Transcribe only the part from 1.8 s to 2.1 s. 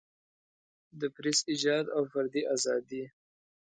او